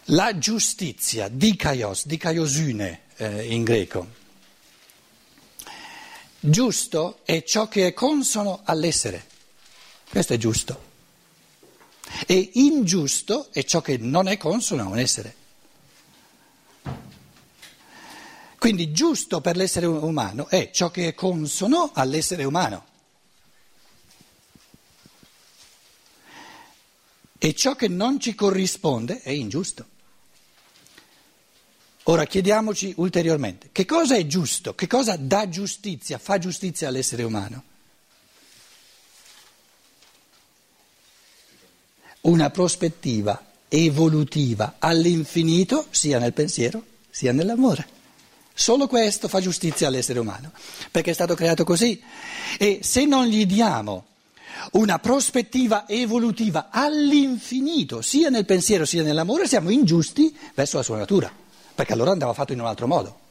La 0.08 0.38
giustizia, 0.38 1.28
dikaios, 1.28 2.06
dikaiosune, 2.06 3.00
eh, 3.16 3.46
in 3.46 3.64
greco. 3.64 4.22
Giusto 6.40 7.20
è 7.24 7.42
ciò 7.42 7.68
che 7.68 7.86
è 7.86 7.92
consono 7.94 8.60
all'essere, 8.64 9.26
questo 10.10 10.34
è 10.34 10.36
giusto. 10.36 10.92
E 12.26 12.50
ingiusto 12.54 13.48
è 13.50 13.64
ciò 13.64 13.80
che 13.80 13.96
non 13.96 14.28
è 14.28 14.36
consono 14.36 14.82
a 14.82 14.86
un 14.86 14.98
essere. 14.98 15.42
Quindi 18.58 18.92
giusto 18.92 19.40
per 19.40 19.56
l'essere 19.56 19.86
umano 19.86 20.48
è 20.48 20.70
ciò 20.70 20.90
che 20.90 21.08
è 21.08 21.14
consono 21.14 21.90
all'essere 21.92 22.44
umano. 22.44 22.86
E 27.38 27.54
ciò 27.54 27.74
che 27.74 27.88
non 27.88 28.18
ci 28.18 28.34
corrisponde 28.34 29.20
è 29.20 29.30
ingiusto. 29.30 29.86
Ora 32.06 32.26
chiediamoci 32.26 32.92
ulteriormente, 32.96 33.70
che 33.72 33.86
cosa 33.86 34.16
è 34.16 34.26
giusto? 34.26 34.74
Che 34.74 34.86
cosa 34.86 35.16
dà 35.16 35.48
giustizia, 35.48 36.18
fa 36.18 36.38
giustizia 36.38 36.88
all'essere 36.88 37.22
umano? 37.22 37.62
Una 42.22 42.50
prospettiva 42.50 43.52
evolutiva 43.68 44.76
all'infinito 44.78 45.86
sia 45.90 46.18
nel 46.18 46.34
pensiero 46.34 46.84
sia 47.08 47.32
nell'amore. 47.32 47.88
Solo 48.52 48.86
questo 48.86 49.26
fa 49.28 49.40
giustizia 49.40 49.86
all'essere 49.86 50.18
umano, 50.18 50.52
perché 50.90 51.10
è 51.10 51.14
stato 51.14 51.34
creato 51.34 51.64
così. 51.64 52.02
E 52.58 52.80
se 52.82 53.06
non 53.06 53.24
gli 53.26 53.46
diamo 53.46 54.06
una 54.72 54.98
prospettiva 54.98 55.88
evolutiva 55.88 56.68
all'infinito, 56.70 58.02
sia 58.02 58.28
nel 58.28 58.44
pensiero 58.44 58.84
sia 58.84 59.02
nell'amore, 59.02 59.48
siamo 59.48 59.70
ingiusti 59.70 60.36
verso 60.54 60.76
la 60.76 60.82
sua 60.82 60.98
natura 60.98 61.43
perché 61.74 61.92
allora 61.92 62.12
andava 62.12 62.32
fatto 62.32 62.52
in 62.52 62.60
un 62.60 62.66
altro 62.66 62.86
modo. 62.86 63.22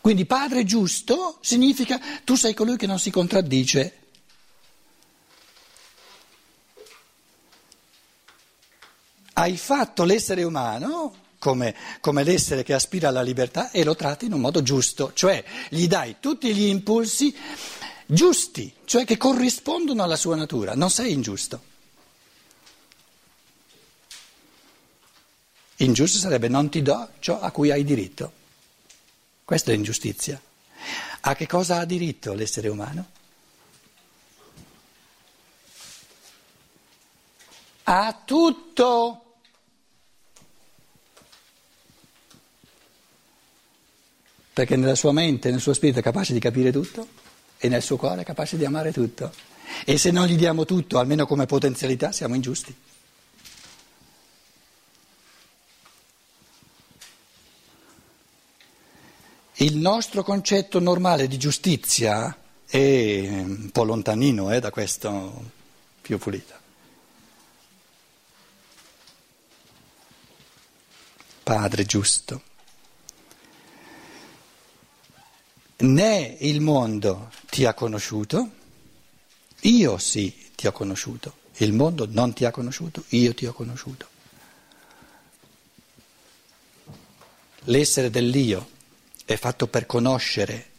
Quindi 0.00 0.24
padre 0.24 0.64
giusto 0.64 1.38
significa 1.42 2.00
tu 2.24 2.34
sei 2.34 2.54
colui 2.54 2.76
che 2.76 2.86
non 2.86 2.98
si 2.98 3.10
contraddice. 3.10 3.96
Hai 9.34 9.56
fatto 9.56 10.04
l'essere 10.04 10.42
umano 10.44 11.26
come, 11.38 11.74
come, 12.00 12.24
l'essere 12.24 12.62
che 12.62 12.74
aspira 12.74 13.08
alla 13.08 13.22
libertà 13.22 13.70
e 13.70 13.84
lo 13.84 13.94
tratti 13.94 14.24
in 14.24 14.32
un 14.32 14.40
modo 14.40 14.62
giusto, 14.62 15.12
cioè 15.14 15.44
gli 15.68 15.86
dai 15.86 16.16
tutti 16.18 16.52
gli 16.52 16.66
impulsi 16.66 17.36
giusti, 18.06 18.72
cioè 18.84 19.04
che 19.04 19.16
corrispondono 19.16 20.02
alla 20.02 20.16
sua 20.16 20.34
natura, 20.34 20.74
non 20.74 20.90
sei 20.90 21.12
ingiusto. 21.12 21.67
Ingiusto 25.80 26.18
sarebbe 26.18 26.48
non 26.48 26.68
ti 26.70 26.82
do 26.82 27.10
ciò 27.20 27.40
a 27.40 27.50
cui 27.50 27.70
hai 27.70 27.84
diritto. 27.84 28.32
Questa 29.44 29.70
è 29.70 29.74
l'ingiustizia. 29.74 30.40
A 31.20 31.34
che 31.34 31.46
cosa 31.46 31.78
ha 31.78 31.84
diritto 31.84 32.32
l'essere 32.34 32.68
umano? 32.68 33.06
A 37.84 38.22
tutto. 38.24 39.22
Perché 44.52 44.74
nella 44.74 44.96
sua 44.96 45.12
mente, 45.12 45.50
nel 45.50 45.60
suo 45.60 45.74
spirito 45.74 46.00
è 46.00 46.02
capace 46.02 46.32
di 46.32 46.40
capire 46.40 46.72
tutto 46.72 47.06
e 47.56 47.68
nel 47.68 47.82
suo 47.82 47.96
cuore 47.96 48.22
è 48.22 48.24
capace 48.24 48.56
di 48.56 48.64
amare 48.64 48.92
tutto. 48.92 49.32
E 49.84 49.96
se 49.96 50.10
non 50.10 50.26
gli 50.26 50.36
diamo 50.36 50.64
tutto, 50.64 50.98
almeno 50.98 51.24
come 51.24 51.46
potenzialità, 51.46 52.10
siamo 52.10 52.34
ingiusti. 52.34 52.74
Il 59.60 59.76
nostro 59.76 60.22
concetto 60.22 60.78
normale 60.78 61.26
di 61.26 61.36
giustizia 61.36 62.36
è 62.64 63.28
un 63.28 63.70
po' 63.72 63.82
lontanino 63.82 64.52
eh, 64.52 64.60
da 64.60 64.70
questo 64.70 65.50
più 66.00 66.16
pulito. 66.18 66.54
Padre 71.42 71.84
giusto. 71.86 72.42
Né 75.78 76.36
il 76.38 76.60
mondo 76.60 77.32
ti 77.50 77.64
ha 77.64 77.74
conosciuto, 77.74 78.50
io 79.62 79.98
sì 79.98 80.52
ti 80.54 80.68
ho 80.68 80.72
conosciuto, 80.72 81.34
il 81.56 81.72
mondo 81.72 82.06
non 82.08 82.32
ti 82.32 82.44
ha 82.44 82.52
conosciuto, 82.52 83.02
io 83.08 83.34
ti 83.34 83.44
ho 83.46 83.52
conosciuto. 83.52 84.06
L'essere 87.64 88.08
dell'io 88.08 88.76
è 89.28 89.36
fatto 89.36 89.66
per 89.66 89.84
conoscere 89.84 90.70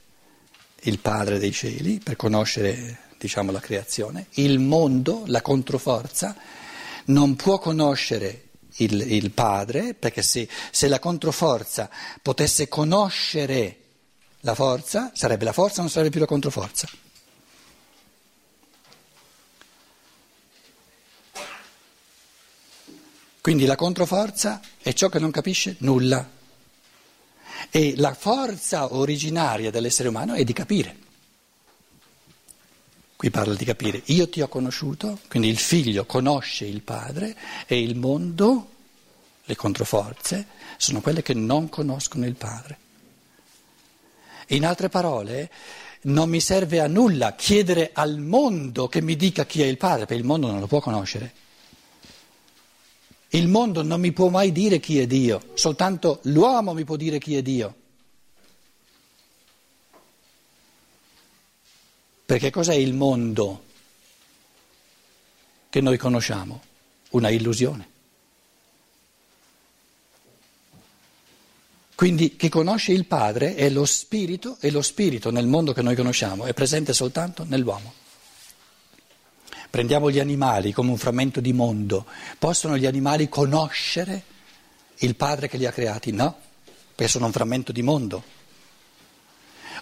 il 0.81 0.97
Padre 0.97 1.37
dei 1.37 1.51
cieli, 1.51 1.99
per 1.99 2.15
conoscere 2.15 2.97
diciamo, 3.19 3.51
la 3.51 3.59
creazione. 3.59 4.25
Il 4.31 4.57
mondo, 4.57 5.21
la 5.27 5.43
controforza, 5.43 6.35
non 7.05 7.35
può 7.35 7.59
conoscere 7.59 8.45
il, 8.77 8.99
il 9.01 9.29
Padre, 9.29 9.93
perché 9.93 10.23
se, 10.23 10.49
se 10.71 10.87
la 10.87 10.97
controforza 10.97 11.91
potesse 12.23 12.67
conoscere 12.67 13.77
la 14.39 14.55
forza, 14.55 15.11
sarebbe 15.13 15.45
la 15.45 15.53
forza, 15.53 15.81
non 15.81 15.91
sarebbe 15.91 16.09
più 16.09 16.19
la 16.19 16.25
controforza. 16.25 16.87
Quindi 23.41 23.67
la 23.67 23.75
controforza 23.75 24.59
è 24.81 24.91
ciò 24.93 25.07
che 25.07 25.19
non 25.19 25.29
capisce 25.29 25.75
nulla. 25.81 26.37
E 27.69 27.93
la 27.97 28.13
forza 28.13 28.93
originaria 28.93 29.71
dell'essere 29.71 30.09
umano 30.09 30.33
è 30.33 30.43
di 30.43 30.53
capire. 30.53 30.95
Qui 33.15 33.29
parla 33.31 33.53
di 33.53 33.65
capire. 33.65 34.01
Io 34.05 34.29
ti 34.29 34.39
ho 34.39 34.47
conosciuto, 34.47 35.19
quindi 35.27 35.49
il 35.49 35.57
figlio 35.57 36.05
conosce 36.05 36.65
il 36.65 36.81
padre 36.81 37.35
e 37.67 37.81
il 37.81 37.97
mondo, 37.97 38.69
le 39.43 39.55
controforze, 39.57 40.45
sono 40.77 41.01
quelle 41.01 41.21
che 41.21 41.33
non 41.33 41.67
conoscono 41.67 42.25
il 42.25 42.35
padre. 42.35 42.77
In 44.47 44.65
altre 44.65 44.87
parole, 44.87 45.51
non 46.03 46.29
mi 46.29 46.39
serve 46.39 46.79
a 46.79 46.87
nulla 46.87 47.35
chiedere 47.35 47.91
al 47.93 48.19
mondo 48.19 48.87
che 48.87 49.01
mi 49.01 49.17
dica 49.17 49.45
chi 49.45 49.61
è 49.61 49.65
il 49.65 49.77
padre, 49.77 50.05
perché 50.05 50.21
il 50.21 50.23
mondo 50.23 50.47
non 50.47 50.61
lo 50.61 50.67
può 50.67 50.79
conoscere. 50.79 51.33
Il 53.29 53.47
mondo 53.47 53.83
non 53.83 53.99
mi 53.99 54.11
può 54.11 54.29
mai 54.29 54.51
dire 54.51 54.79
chi 54.79 54.99
è 54.99 55.05
Dio, 55.05 55.51
soltanto 55.53 56.19
l'uomo 56.23 56.73
mi 56.73 56.83
può 56.83 56.95
dire 56.95 57.19
chi 57.19 57.35
è 57.35 57.41
Dio. 57.41 57.75
Perché 62.25 62.49
cos'è 62.49 62.73
il 62.73 62.93
mondo 62.93 63.63
che 65.69 65.81
noi 65.81 65.97
conosciamo? 65.97 66.61
Una 67.11 67.29
illusione. 67.29 67.87
Quindi 71.93 72.35
chi 72.35 72.49
conosce 72.49 72.93
il 72.93 73.05
Padre 73.05 73.55
è 73.55 73.69
lo 73.69 73.85
Spirito 73.85 74.57
e 74.61 74.71
lo 74.71 74.81
Spirito 74.81 75.31
nel 75.31 75.47
mondo 75.47 75.73
che 75.73 75.81
noi 75.81 75.95
conosciamo 75.95 76.45
è 76.45 76.53
presente 76.53 76.93
soltanto 76.93 77.43
nell'uomo. 77.43 77.93
Prendiamo 79.69 80.09
gli 80.09 80.19
animali 80.19 80.71
come 80.71 80.89
un 80.89 80.97
frammento 80.97 81.39
di 81.39 81.53
mondo. 81.53 82.05
Possono 82.39 82.75
gli 82.75 82.87
animali 82.87 83.29
conoscere 83.29 84.23
il 84.97 85.15
Padre 85.15 85.47
che 85.47 85.57
li 85.57 85.65
ha 85.65 85.71
creati? 85.71 86.11
No, 86.11 86.35
perché 86.95 87.11
sono 87.11 87.27
un 87.27 87.31
frammento 87.31 87.71
di 87.71 87.83
mondo. 87.83 88.23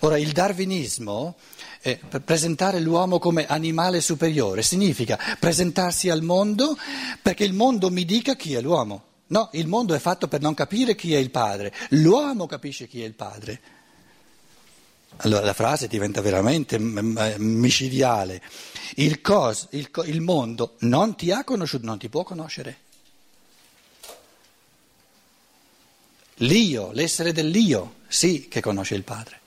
Ora, 0.02 0.17
il 0.17 0.32
darwinismo, 0.32 1.36
eh, 1.82 2.00
presentare 2.23 2.80
l'uomo 2.80 3.17
come 3.17 3.47
animale 3.47 4.02
superiore, 4.02 4.62
significa 4.62 5.17
presentarsi 5.39 6.10
al 6.10 6.21
mondo 6.21 6.78
perché 7.21 7.45
il 7.45 7.54
mondo 7.54 7.89
mi 7.89 8.06
dica 8.06 8.36
chi 8.36 8.54
è 8.54 8.62
l'uomo. 8.62 9.04
No, 9.28 9.50
il 9.54 9.67
mondo 9.67 9.93
è 9.93 10.00
fatto 10.00 10.28
per 10.28 10.41
non 10.41 10.54
capire 10.54 10.95
chi 10.95 11.13
è 11.13 11.17
il 11.17 11.32
padre, 11.32 11.73
l'uomo 11.89 12.45
capisce 12.45 12.88
chi 12.88 13.02
è 13.02 13.06
il 13.06 13.13
padre. 13.13 13.62
Allora 15.17 15.45
la 15.45 15.53
frase 15.53 15.88
diventa 15.88 16.21
veramente 16.21 16.77
micidiale. 16.77 18.41
Il, 18.95 19.21
cos, 19.21 19.67
il, 19.71 19.89
il 20.06 20.21
mondo 20.21 20.75
non 20.80 21.15
ti 21.15 21.32
ha 21.32 21.43
conosciuto, 21.43 21.86
non 21.86 21.97
ti 21.97 22.10
può 22.10 22.23
conoscere. 22.23 22.86
L'io, 26.41 26.91
l'essere 26.91 27.34
dell'io, 27.34 27.95
sì 28.08 28.47
che 28.47 28.62
conosce 28.62 28.93
il 28.93 29.03
Padre. 29.03 29.39